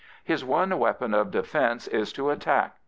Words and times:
His 0.23 0.43
one 0.43 0.79
weapon 0.79 1.13
of 1.13 1.29
defence 1.29 1.87
is 1.87 2.11
to 2.13 2.31
attack. 2.31 2.75